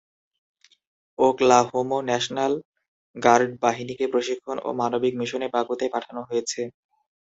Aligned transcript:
Oklahoma 1.19 1.97
national 2.07 2.53
guard 3.15 3.49
বাহিনীকে 3.63 4.05
প্রশিক্ষণ 4.13 4.57
ও 4.61 4.79
মানবিক 4.79 5.13
মিশনে 5.21 5.47
বাকুতে 5.55 5.85
পাঠানো 5.93 6.21
হয়েছে। 6.29 6.61